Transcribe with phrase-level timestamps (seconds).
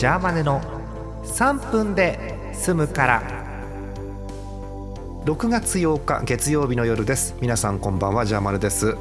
[0.00, 0.62] ジャーマネの
[1.24, 3.22] 3分で済むから。
[5.26, 7.34] 6月8日月曜日の夜です。
[7.42, 8.96] 皆さんこんばんはジャーマネです。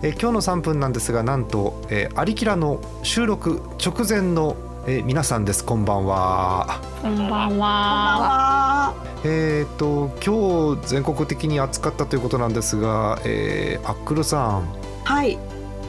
[0.00, 4.54] え今日の3分なんですがなんと、えー、アリキラの収録直前の、
[4.86, 5.64] えー、皆さんです。
[5.64, 6.80] こんばんは。
[7.02, 8.94] こんばんは。
[9.24, 14.68] えっ、と今日全国的に暑かったということなんですが、えー、アックルさん。
[15.02, 15.36] はい。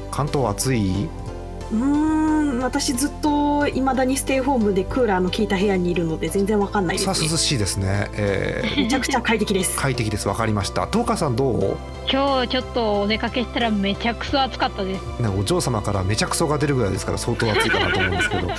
[0.09, 1.07] 関東暑い？
[1.71, 2.24] うん
[2.63, 9.77] 私ずっといまだにステイホームでクーラーの効いた部屋にいるので全然わかんないです、ね、さあ涼しいですね、えー、めちゃくちゃ快適です。
[9.77, 10.27] 快適です。
[10.27, 10.85] わかりました。
[10.87, 11.77] 東川さんどう？
[12.11, 15.21] 今日ちょっとお出かけしたらめちゃくそ暑かったです。
[15.21, 18.49] ねお嬢様からめちゃくそが出るぐらいですから相当暑いかなと思うんですけど。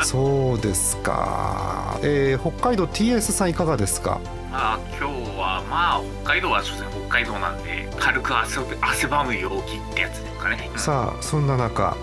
[0.04, 4.20] そうですか、えー、北海道 TS さんいかがですか？
[4.50, 11.96] まあ今日はまあ北海道は所詮北海道なんで軽く汗汗ばむ陽気ってやつですかね、さあそんな中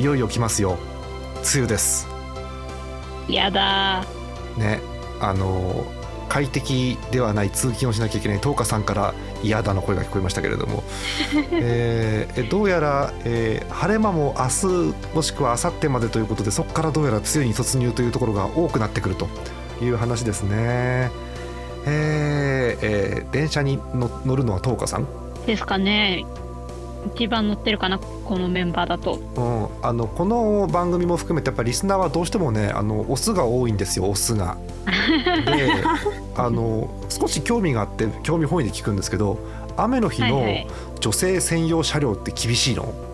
[0.00, 0.78] いよいよ来ますよ。
[1.42, 2.08] 梅雨です。
[3.28, 4.02] やだ
[4.56, 4.80] ね
[5.20, 5.84] あの
[6.30, 10.82] 快適ではない通勤をしなきゃいけない東花さんから嫌だの声が聞こえましたけれども、
[11.52, 19.28] えー、どうやら、えー、晴れ間も明日もしくは明後日までということでそこからどうやら梅雨に突入というところが多くなってくると
[19.82, 21.10] いう話ですね。
[21.84, 23.78] えーえー、電車に
[24.24, 25.06] 乗るのは東花さん？
[25.46, 26.24] ですかね
[27.14, 34.56] 一番乗ってるかなこのメンバーだと、うん、あのこの番組も含めてやっぱリスナーはどうしてもねあのオスが多いんですよオスが。
[35.46, 35.70] で
[36.36, 39.38] あの少し興味があって興味本位で聞くんですけど
[39.76, 40.44] 雨の日の
[41.00, 43.09] 女性専用車両って厳しいの、はいはい、あ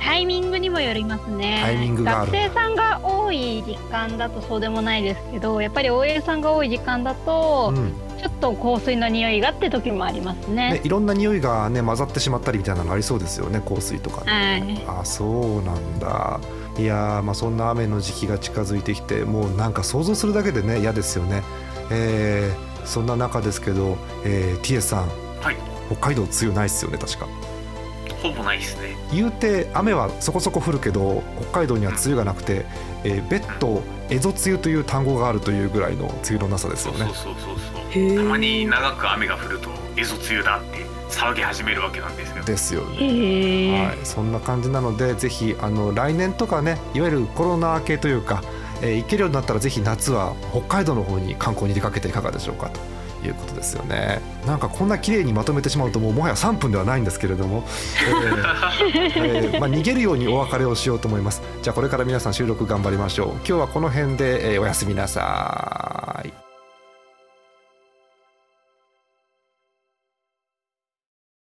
[0.00, 1.60] タイミングにもよりますね。
[1.62, 7.92] タイミングが学生さんが多い時間だとそうでもないですけどやっぱり OL さんが多い時間だと、うん。
[8.20, 10.74] ちょっと香水の匂いがって時もありますね。
[10.74, 16.38] ねいろんな匂いがね混ざってしまったりみたいなのありそうですよね香水とか、ね、はい、あそうなんだ。
[16.78, 21.42] いやまあそんな雨の時期が近づいてきてもうなんか想像するだけでね嫌ですよね、
[21.90, 25.08] えー、そんな中ですけど、えー、TS さん、
[25.40, 25.56] はい、
[25.88, 27.26] 北海道梅雨ないっすよね確か
[28.22, 28.96] ほぼないですね。
[29.12, 32.66] 言うて雨はそこそこ降るけど北海道には梅雨がなくて、
[33.04, 37.04] えー、別途蝦夷梅雨という単語があるというぐらいの梅雨のなさですよね。
[37.06, 37.56] そうそうそう
[37.92, 38.16] そう。
[38.16, 42.44] たまに長く雨が降ると蝦夷梅雨だって騒ぎ始めるわけなんですよ。
[42.44, 48.42] ですよね、はい、そんな感じなのでぜひあの来年とかねいわゆるコロナ明けというか、
[48.80, 52.80] えー、行けるようになったらぜひ夏は北海道の方に観光に出かけていかがでしょうかと
[53.26, 54.20] いうことですよね。
[54.46, 57.64] なんかこんな綺麗にまとめてしまうともうもはや3分ではないんですけれども、
[58.08, 61.42] えーえー、まあ、逃げるようにお別れをしようと思います。
[61.62, 63.28] じゃあこれから皆さん収録頑張りましょう。
[63.36, 65.99] 今日はこの辺で、え、おやすみなさい。